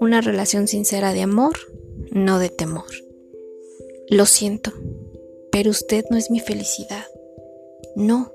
Una 0.00 0.20
relación 0.20 0.66
sincera 0.66 1.12
de 1.12 1.22
amor, 1.22 1.56
no 2.10 2.38
de 2.38 2.48
temor. 2.48 2.86
Lo 4.08 4.26
siento, 4.26 4.72
pero 5.52 5.70
usted 5.70 6.04
no 6.10 6.16
es 6.16 6.30
mi 6.30 6.40
felicidad. 6.40 7.04
No, 7.94 8.32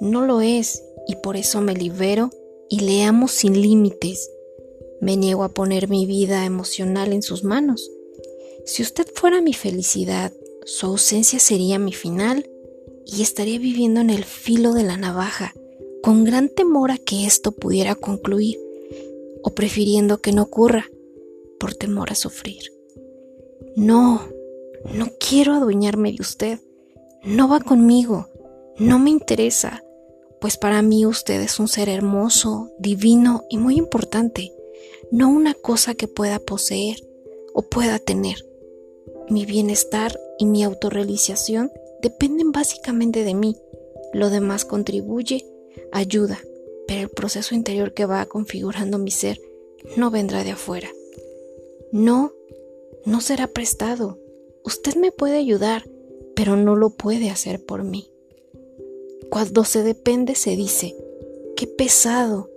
no 0.00 0.24
lo 0.24 0.40
es 0.40 0.82
y 1.06 1.16
por 1.16 1.36
eso 1.36 1.60
me 1.60 1.74
libero 1.74 2.30
y 2.68 2.80
le 2.80 3.02
amo 3.02 3.28
sin 3.28 3.60
límites. 3.60 4.30
Me 5.00 5.16
niego 5.16 5.44
a 5.44 5.52
poner 5.52 5.88
mi 5.88 6.06
vida 6.06 6.46
emocional 6.46 7.12
en 7.12 7.22
sus 7.22 7.44
manos. 7.44 7.90
Si 8.64 8.82
usted 8.82 9.06
fuera 9.14 9.42
mi 9.42 9.52
felicidad, 9.52 10.32
su 10.64 10.86
ausencia 10.86 11.38
sería 11.38 11.78
mi 11.78 11.92
final 11.92 12.48
y 13.04 13.22
estaría 13.22 13.58
viviendo 13.58 14.00
en 14.00 14.10
el 14.10 14.24
filo 14.24 14.72
de 14.72 14.84
la 14.84 14.96
navaja, 14.96 15.54
con 16.04 16.22
gran 16.24 16.50
temor 16.50 16.90
a 16.90 16.98
que 16.98 17.24
esto 17.24 17.52
pudiera 17.52 17.94
concluir, 17.94 18.60
o 19.42 19.54
prefiriendo 19.54 20.18
que 20.18 20.32
no 20.32 20.42
ocurra, 20.42 20.84
por 21.58 21.74
temor 21.74 22.12
a 22.12 22.14
sufrir. 22.14 22.60
No, 23.74 24.20
no 24.92 25.08
quiero 25.18 25.54
adueñarme 25.54 26.12
de 26.12 26.20
usted. 26.20 26.58
No 27.24 27.48
va 27.48 27.60
conmigo. 27.60 28.28
No 28.76 28.98
me 28.98 29.08
interesa, 29.08 29.82
pues 30.42 30.58
para 30.58 30.82
mí 30.82 31.06
usted 31.06 31.40
es 31.40 31.58
un 31.58 31.68
ser 31.68 31.88
hermoso, 31.88 32.70
divino 32.78 33.44
y 33.48 33.56
muy 33.56 33.76
importante, 33.76 34.52
no 35.10 35.30
una 35.30 35.54
cosa 35.54 35.94
que 35.94 36.06
pueda 36.06 36.38
poseer 36.38 36.98
o 37.54 37.62
pueda 37.62 37.98
tener. 37.98 38.44
Mi 39.30 39.46
bienestar 39.46 40.20
y 40.38 40.44
mi 40.44 40.64
autorrealización 40.64 41.72
dependen 42.02 42.52
básicamente 42.52 43.24
de 43.24 43.32
mí. 43.32 43.56
Lo 44.12 44.28
demás 44.28 44.66
contribuye, 44.66 45.46
ayuda, 45.94 46.38
pero 46.86 47.02
el 47.02 47.08
proceso 47.08 47.54
interior 47.54 47.94
que 47.94 48.04
va 48.04 48.26
configurando 48.26 48.98
mi 48.98 49.10
ser 49.10 49.40
no 49.96 50.10
vendrá 50.10 50.44
de 50.44 50.50
afuera. 50.50 50.90
No, 51.92 52.32
no 53.06 53.20
será 53.20 53.46
prestado. 53.46 54.18
Usted 54.64 54.96
me 54.96 55.12
puede 55.12 55.36
ayudar, 55.36 55.88
pero 56.34 56.56
no 56.56 56.76
lo 56.76 56.90
puede 56.90 57.30
hacer 57.30 57.64
por 57.64 57.84
mí. 57.84 58.10
Cuando 59.30 59.64
se 59.64 59.82
depende 59.82 60.34
se 60.34 60.56
dice, 60.56 60.94
qué 61.56 61.66
pesado 61.66 62.50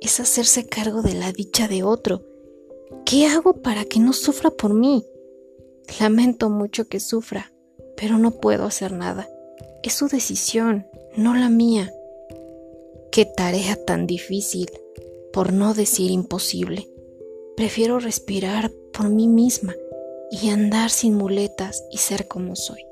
es 0.00 0.20
hacerse 0.20 0.66
cargo 0.66 1.02
de 1.02 1.14
la 1.14 1.32
dicha 1.32 1.68
de 1.68 1.82
otro. 1.82 2.22
¿Qué 3.04 3.26
hago 3.26 3.54
para 3.54 3.84
que 3.84 4.00
no 4.00 4.12
sufra 4.12 4.50
por 4.50 4.74
mí? 4.74 5.06
Lamento 6.00 6.50
mucho 6.50 6.88
que 6.88 7.00
sufra, 7.00 7.52
pero 7.96 8.18
no 8.18 8.32
puedo 8.32 8.64
hacer 8.64 8.92
nada. 8.92 9.28
Es 9.82 9.94
su 9.94 10.08
decisión, 10.08 10.86
no 11.16 11.34
la 11.34 11.48
mía. 11.48 11.92
Qué 13.12 13.24
tarea 13.24 13.74
tan 13.84 14.06
difícil, 14.06 14.70
por 15.32 15.52
no 15.52 15.74
decir 15.74 16.12
imposible. 16.12 16.88
Prefiero 17.56 17.98
respirar 17.98 18.70
por 18.92 19.08
mí 19.08 19.26
misma 19.26 19.74
y 20.30 20.50
andar 20.50 20.90
sin 20.90 21.14
muletas 21.14 21.84
y 21.90 21.98
ser 21.98 22.28
como 22.28 22.54
soy. 22.54 22.84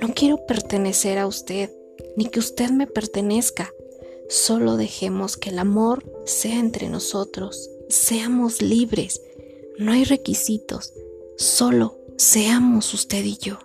No 0.00 0.12
quiero 0.12 0.44
pertenecer 0.46 1.18
a 1.18 1.28
usted, 1.28 1.70
ni 2.16 2.26
que 2.26 2.40
usted 2.40 2.70
me 2.70 2.88
pertenezca. 2.88 3.72
Solo 4.28 4.76
dejemos 4.76 5.36
que 5.36 5.50
el 5.50 5.60
amor 5.60 6.04
sea 6.26 6.58
entre 6.58 6.88
nosotros, 6.88 7.70
seamos 7.88 8.60
libres. 8.60 9.22
No 9.78 9.92
hay 9.92 10.02
requisitos, 10.02 10.92
solo 11.36 11.96
seamos 12.16 12.92
usted 12.92 13.24
y 13.24 13.38
yo. 13.38 13.58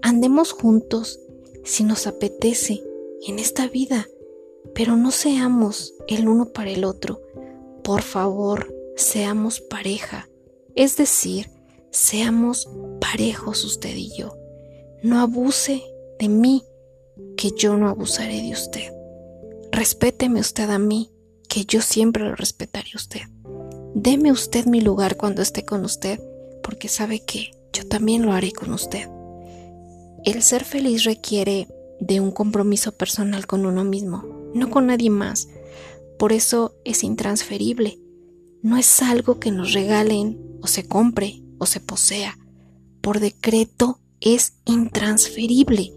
Andemos 0.00 0.52
juntos 0.52 1.20
si 1.62 1.84
nos 1.84 2.06
apetece 2.06 2.82
en 3.26 3.38
esta 3.38 3.68
vida, 3.68 4.08
pero 4.76 4.94
no 4.94 5.10
seamos 5.10 5.94
el 6.06 6.28
uno 6.28 6.52
para 6.52 6.70
el 6.70 6.84
otro. 6.84 7.22
Por 7.82 8.02
favor, 8.02 8.74
seamos 8.94 9.60
pareja, 9.60 10.28
es 10.74 10.98
decir, 10.98 11.50
seamos 11.90 12.68
parejos 13.00 13.64
usted 13.64 13.96
y 13.96 14.14
yo. 14.14 14.36
No 15.02 15.20
abuse 15.20 15.82
de 16.18 16.28
mí, 16.28 16.62
que 17.38 17.52
yo 17.56 17.78
no 17.78 17.88
abusaré 17.88 18.42
de 18.42 18.52
usted. 18.52 18.92
Respéteme 19.72 20.40
usted 20.40 20.68
a 20.68 20.78
mí, 20.78 21.10
que 21.48 21.64
yo 21.64 21.80
siempre 21.80 22.24
lo 22.24 22.36
respetaré 22.36 22.90
a 22.92 22.98
usted. 22.98 23.22
Deme 23.94 24.30
usted 24.30 24.66
mi 24.66 24.82
lugar 24.82 25.16
cuando 25.16 25.40
esté 25.40 25.64
con 25.64 25.86
usted, 25.86 26.20
porque 26.62 26.88
sabe 26.88 27.20
que 27.20 27.52
yo 27.72 27.88
también 27.88 28.26
lo 28.26 28.32
haré 28.32 28.52
con 28.52 28.74
usted. 28.74 29.08
El 30.24 30.42
ser 30.42 30.64
feliz 30.64 31.04
requiere 31.04 31.66
de 31.98 32.20
un 32.20 32.30
compromiso 32.30 32.92
personal 32.92 33.46
con 33.46 33.64
uno 33.64 33.84
mismo, 33.84 34.35
no 34.56 34.70
con 34.70 34.86
nadie 34.86 35.10
más. 35.10 35.48
Por 36.18 36.32
eso 36.32 36.74
es 36.84 37.04
intransferible. 37.04 37.98
No 38.62 38.76
es 38.76 39.02
algo 39.02 39.38
que 39.38 39.50
nos 39.50 39.72
regalen 39.72 40.40
o 40.62 40.66
se 40.66 40.86
compre 40.86 41.42
o 41.58 41.66
se 41.66 41.80
posea. 41.80 42.38
Por 43.00 43.20
decreto 43.20 44.00
es 44.20 44.54
intransferible. 44.64 45.92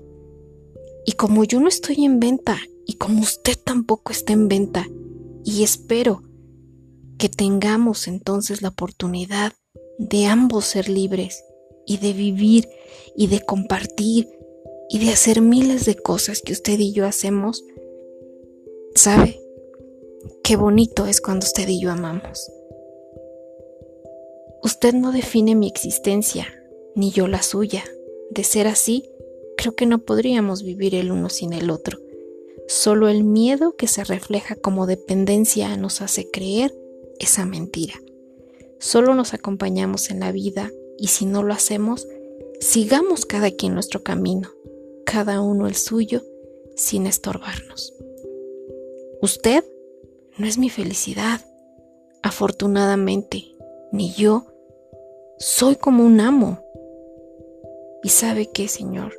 Y 1.06 1.14
como 1.14 1.44
yo 1.44 1.60
no 1.60 1.68
estoy 1.68 2.06
en 2.06 2.20
venta 2.20 2.58
y 2.86 2.94
como 2.94 3.22
usted 3.22 3.58
tampoco 3.64 4.12
está 4.12 4.34
en 4.34 4.48
venta, 4.48 4.88
y 5.44 5.64
espero 5.64 6.24
que 7.18 7.30
tengamos 7.30 8.08
entonces 8.08 8.62
la 8.62 8.70
oportunidad 8.70 9.54
de 9.98 10.26
ambos 10.26 10.66
ser 10.66 10.90
libres 10.90 11.44
y 11.86 11.98
de 11.98 12.14
vivir 12.14 12.70
y 13.16 13.28
de 13.28 13.42
compartir 13.42 14.30
y 14.90 15.00
de 15.00 15.12
hacer 15.12 15.42
miles 15.42 15.86
de 15.86 15.96
cosas 15.96 16.42
que 16.42 16.54
usted 16.54 16.80
y 16.80 16.94
yo 16.94 17.06
hacemos, 17.06 17.64
¿sabe? 19.00 19.42
Qué 20.44 20.58
bonito 20.58 21.06
es 21.06 21.22
cuando 21.22 21.46
usted 21.46 21.70
y 21.70 21.80
yo 21.80 21.90
amamos. 21.90 22.52
Usted 24.62 24.94
no 24.94 25.14
define 25.14 25.56
mi 25.56 25.70
existencia, 25.70 26.48
ni 26.96 27.10
yo 27.10 27.30
la 27.30 27.42
suya. 27.42 27.86
De 28.30 28.44
ser 28.44 28.68
así, 28.68 29.10
creo 29.56 29.74
que 29.74 29.86
no 29.86 30.00
podríamos 30.00 30.64
vivir 30.64 30.96
el 30.96 31.14
uno 31.14 31.30
sin 31.30 31.54
el 31.54 31.70
otro. 31.70 31.98
Solo 32.68 33.08
el 33.08 33.24
miedo 33.24 33.78
que 33.78 33.88
se 33.88 34.04
refleja 34.04 34.56
como 34.56 34.86
dependencia 34.86 35.78
nos 35.78 36.02
hace 36.02 36.30
creer 36.30 36.78
esa 37.20 37.46
mentira. 37.46 37.94
Solo 38.80 39.16
nos 39.16 39.34
acompañamos 39.34 40.10
en 40.10 40.20
la 40.20 40.34
vida 40.34 40.72
y 40.98 41.08
si 41.08 41.26
no 41.26 41.42
lo 41.42 41.54
hacemos, 41.54 42.06
sigamos 42.60 43.26
cada 43.26 43.50
quien 43.50 43.76
nuestro 43.76 44.04
camino, 44.04 44.52
cada 45.06 45.40
uno 45.40 45.68
el 45.68 45.76
suyo, 45.76 46.22
sin 46.76 47.08
estorbarnos. 47.08 47.94
Usted 49.22 49.66
no 50.38 50.48
es 50.48 50.58
mi 50.58 50.70
felicidad, 50.70 51.42
afortunadamente, 52.24 53.44
ni 53.92 54.14
yo 54.14 54.46
soy 55.38 55.76
como 55.76 56.06
un 56.06 56.22
amo. 56.22 56.64
Y 58.02 58.10
sabe 58.10 58.50
que, 58.50 58.68
Señor, 58.68 59.14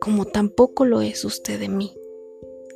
como 0.00 0.24
tampoco 0.24 0.84
lo 0.84 1.00
es 1.00 1.24
usted 1.24 1.58
de 1.58 1.68
mí, 1.68 1.92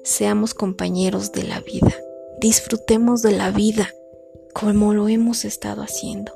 seamos 0.03 0.53
compañeros 0.53 1.31
de 1.33 1.45
la 1.45 1.61
vida, 1.61 1.95
disfrutemos 2.41 3.23
de 3.23 3.33
la 3.33 3.51
vida 3.51 3.89
como 4.53 4.95
lo 4.95 5.09
hemos 5.09 5.45
estado 5.45 5.83
haciendo. 5.83 6.33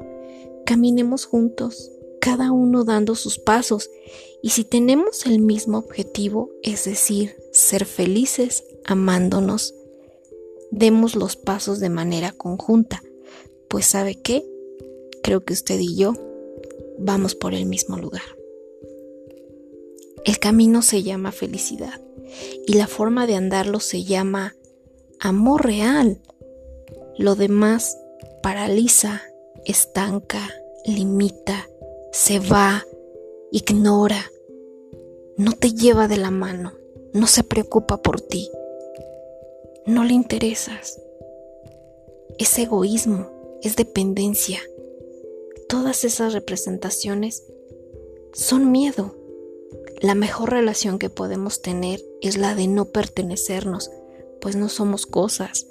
Caminemos 0.64 1.24
juntos, 1.24 1.90
cada 2.20 2.52
uno 2.52 2.84
dando 2.84 3.14
sus 3.14 3.38
pasos 3.38 3.90
y 4.42 4.50
si 4.50 4.64
tenemos 4.64 5.26
el 5.26 5.40
mismo 5.40 5.78
objetivo, 5.78 6.50
es 6.62 6.84
decir, 6.84 7.36
ser 7.52 7.84
felices 7.84 8.64
amándonos, 8.84 9.74
demos 10.70 11.14
los 11.14 11.36
pasos 11.36 11.80
de 11.80 11.88
manera 11.88 12.32
conjunta, 12.32 13.02
pues 13.68 13.86
sabe 13.86 14.14
qué, 14.16 14.44
creo 15.22 15.44
que 15.44 15.52
usted 15.52 15.78
y 15.78 15.96
yo 15.96 16.14
vamos 16.98 17.34
por 17.34 17.54
el 17.54 17.66
mismo 17.66 17.96
lugar. 17.96 18.22
El 20.24 20.38
camino 20.38 20.82
se 20.82 21.02
llama 21.02 21.32
felicidad 21.32 22.00
y 22.66 22.74
la 22.74 22.86
forma 22.86 23.26
de 23.26 23.36
andarlo 23.36 23.80
se 23.80 24.04
llama 24.04 24.54
amor 25.20 25.64
real. 25.64 26.20
Lo 27.16 27.34
demás 27.34 27.96
paraliza, 28.42 29.22
estanca, 29.64 30.50
limita, 30.84 31.68
se 32.12 32.38
va, 32.40 32.84
ignora, 33.52 34.30
no 35.36 35.52
te 35.52 35.72
lleva 35.72 36.08
de 36.08 36.16
la 36.16 36.30
mano, 36.30 36.72
no 37.12 37.26
se 37.26 37.44
preocupa 37.44 38.02
por 38.02 38.20
ti, 38.20 38.50
no 39.88 40.04
le 40.04 40.12
interesas. 40.12 41.00
Es 42.38 42.58
egoísmo, 42.58 43.58
es 43.62 43.74
dependencia. 43.74 44.60
Todas 45.66 46.04
esas 46.04 46.34
representaciones 46.34 47.42
son 48.34 48.70
miedo. 48.70 49.16
La 50.02 50.14
mejor 50.14 50.50
relación 50.50 50.98
que 50.98 51.08
podemos 51.08 51.62
tener 51.62 52.04
es 52.20 52.36
la 52.36 52.54
de 52.54 52.68
no 52.68 52.84
pertenecernos, 52.84 53.90
pues 54.42 54.56
no 54.56 54.68
somos 54.68 55.06
cosas. 55.06 55.66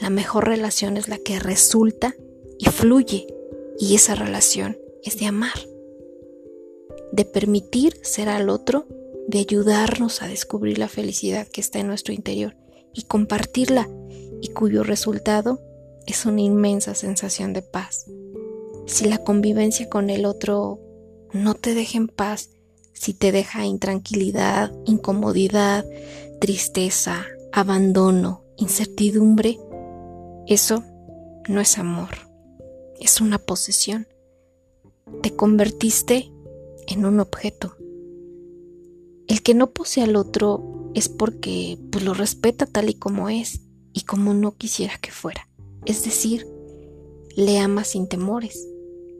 La 0.00 0.10
mejor 0.10 0.48
relación 0.48 0.96
es 0.96 1.06
la 1.06 1.18
que 1.18 1.38
resulta 1.38 2.16
y 2.58 2.66
fluye, 2.66 3.28
y 3.78 3.94
esa 3.94 4.16
relación 4.16 4.76
es 5.04 5.18
de 5.20 5.26
amar 5.26 5.72
de 7.12 7.26
permitir 7.26 7.98
ser 8.00 8.30
al 8.30 8.48
otro, 8.48 8.86
de 9.28 9.38
ayudarnos 9.38 10.22
a 10.22 10.28
descubrir 10.28 10.78
la 10.78 10.88
felicidad 10.88 11.46
que 11.46 11.60
está 11.60 11.78
en 11.78 11.86
nuestro 11.86 12.14
interior 12.14 12.56
y 12.94 13.02
compartirla 13.02 13.88
y 14.40 14.48
cuyo 14.48 14.82
resultado 14.82 15.60
es 16.06 16.26
una 16.26 16.40
inmensa 16.40 16.94
sensación 16.94 17.52
de 17.52 17.62
paz. 17.62 18.06
Si 18.86 19.06
la 19.06 19.18
convivencia 19.18 19.88
con 19.88 20.10
el 20.10 20.24
otro 20.24 20.80
no 21.32 21.54
te 21.54 21.74
deja 21.74 21.98
en 21.98 22.08
paz, 22.08 22.50
si 22.92 23.14
te 23.14 23.32
deja 23.32 23.64
intranquilidad, 23.64 24.72
incomodidad, 24.84 25.86
tristeza, 26.40 27.24
abandono, 27.52 28.44
incertidumbre, 28.56 29.58
eso 30.46 30.84
no 31.48 31.60
es 31.60 31.78
amor, 31.78 32.10
es 33.00 33.20
una 33.20 33.38
posesión. 33.38 34.06
Te 35.22 35.34
convertiste 35.34 36.32
en 36.86 37.04
un 37.04 37.20
objeto. 37.20 37.76
El 39.28 39.42
que 39.42 39.54
no 39.54 39.70
posee 39.70 40.04
al 40.04 40.16
otro 40.16 40.81
es 40.94 41.08
porque 41.08 41.78
pues, 41.90 42.04
lo 42.04 42.14
respeta 42.14 42.66
tal 42.66 42.90
y 42.90 42.94
como 42.94 43.28
es 43.28 43.60
y 43.92 44.02
como 44.02 44.34
no 44.34 44.56
quisiera 44.56 44.94
que 45.00 45.10
fuera. 45.10 45.48
Es 45.84 46.04
decir, 46.04 46.46
le 47.36 47.58
ama 47.58 47.84
sin 47.84 48.08
temores. 48.08 48.68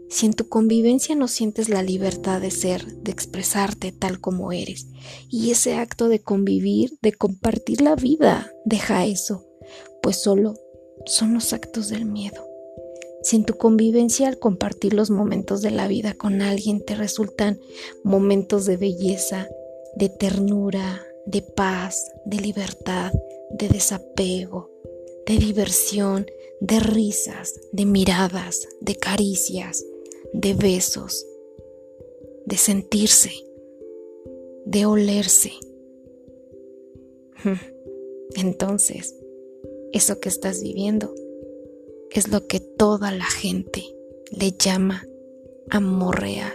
Si 0.08 0.26
en 0.26 0.34
tu 0.34 0.48
convivencia 0.48 1.14
no 1.14 1.26
sientes 1.26 1.70
la 1.70 1.82
libertad 1.82 2.40
de 2.40 2.50
ser, 2.50 2.86
de 2.98 3.10
expresarte 3.10 3.92
tal 3.92 4.20
como 4.20 4.52
eres, 4.52 4.86
y 5.30 5.50
ese 5.50 5.74
acto 5.74 6.08
de 6.08 6.20
convivir, 6.20 6.98
de 7.00 7.12
compartir 7.12 7.80
la 7.80 7.96
vida, 7.96 8.50
deja 8.66 9.06
eso, 9.06 9.46
pues 10.02 10.22
solo 10.22 10.54
son 11.06 11.32
los 11.32 11.54
actos 11.54 11.88
del 11.88 12.04
miedo. 12.04 12.46
Si 13.22 13.36
en 13.36 13.44
tu 13.44 13.54
convivencia 13.54 14.28
al 14.28 14.38
compartir 14.38 14.94
los 14.94 15.10
momentos 15.10 15.62
de 15.62 15.70
la 15.70 15.88
vida 15.88 16.14
con 16.14 16.42
alguien 16.42 16.84
te 16.84 16.94
resultan 16.94 17.58
momentos 18.04 18.66
de 18.66 18.76
belleza, 18.76 19.48
de 19.96 20.08
ternura, 20.08 21.00
de 21.26 21.42
paz, 21.42 22.10
de 22.24 22.38
libertad, 22.38 23.12
de 23.50 23.68
desapego, 23.68 24.70
de 25.26 25.36
diversión, 25.36 26.26
de 26.60 26.80
risas, 26.80 27.54
de 27.72 27.86
miradas, 27.86 28.68
de 28.80 28.96
caricias, 28.96 29.84
de 30.32 30.54
besos, 30.54 31.26
de 32.46 32.56
sentirse, 32.56 33.30
de 34.64 34.86
olerse. 34.86 35.52
Entonces, 38.36 39.16
eso 39.92 40.20
que 40.20 40.28
estás 40.28 40.62
viviendo 40.62 41.12
es 42.10 42.28
lo 42.28 42.46
que 42.46 42.60
toda 42.60 43.12
la 43.12 43.24
gente 43.24 43.82
le 44.30 44.52
llama 44.52 45.06
amor 45.70 46.20
real. 46.20 46.52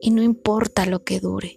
Y 0.00 0.10
no 0.10 0.22
importa 0.22 0.86
lo 0.86 1.02
que 1.02 1.20
dure, 1.20 1.56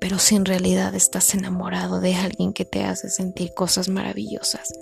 pero 0.00 0.18
si 0.18 0.34
en 0.34 0.46
realidad 0.46 0.94
estás 0.94 1.34
enamorado 1.34 2.00
de 2.00 2.14
alguien 2.14 2.52
que 2.52 2.64
te 2.64 2.82
hace 2.82 3.10
sentir 3.10 3.52
cosas 3.54 3.88
maravillosas, 3.88 4.72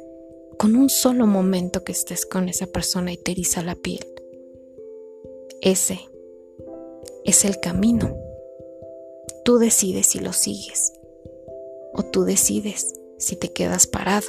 con 0.57 0.77
un 0.77 0.89
solo 0.89 1.27
momento 1.27 1.85
que 1.85 1.93
estés 1.93 2.25
con 2.25 2.49
esa 2.49 2.67
persona 2.67 3.13
y 3.13 3.17
te 3.17 3.33
eriza 3.33 3.63
la 3.63 3.75
piel, 3.75 4.07
ese 5.61 6.01
es 7.25 7.45
el 7.45 7.59
camino. 7.61 8.17
Tú 9.45 9.59
decides 9.59 10.07
si 10.07 10.21
lo 10.21 10.33
sigues 10.33 10.93
o 11.93 12.05
tú 12.05 12.25
decides 12.25 12.95
si 13.19 13.35
te 13.35 13.53
quedas 13.53 13.89
parado 13.89 14.29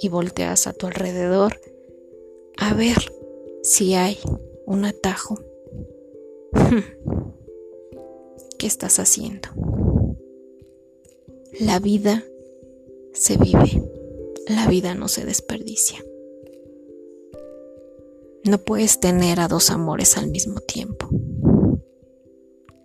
y 0.00 0.08
volteas 0.08 0.66
a 0.66 0.72
tu 0.72 0.86
alrededor 0.86 1.60
a 2.56 2.72
ver 2.72 2.96
si 3.62 3.94
hay 3.94 4.18
un 4.64 4.86
atajo. 4.86 5.38
¿Qué 8.58 8.66
estás 8.66 8.98
haciendo? 8.98 9.48
La 11.58 11.80
vida 11.80 12.22
se 13.12 13.36
vive, 13.36 13.82
la 14.46 14.68
vida 14.68 14.94
no 14.94 15.08
se 15.08 15.24
desperdicia. 15.24 15.98
No 18.44 18.58
puedes 18.58 19.00
tener 19.00 19.40
a 19.40 19.48
dos 19.48 19.70
amores 19.70 20.16
al 20.16 20.28
mismo 20.28 20.60
tiempo. 20.60 21.08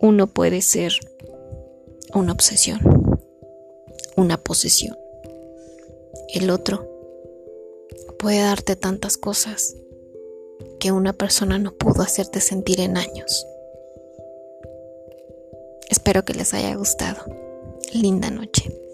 Uno 0.00 0.26
puede 0.26 0.62
ser 0.62 0.92
una 2.12 2.32
obsesión, 2.32 2.80
una 4.16 4.36
posesión. 4.42 4.96
El 6.34 6.50
otro 6.50 6.90
puede 8.18 8.40
darte 8.40 8.74
tantas 8.74 9.16
cosas 9.16 9.76
que 10.80 10.90
una 10.90 11.12
persona 11.12 11.58
no 11.58 11.72
pudo 11.72 12.02
hacerte 12.02 12.40
sentir 12.40 12.80
en 12.80 12.96
años. 12.96 13.46
Espero 15.88 16.24
que 16.24 16.34
les 16.34 16.52
haya 16.52 16.74
gustado. 16.74 17.45
Linda 17.96 18.30
noche. 18.30 18.85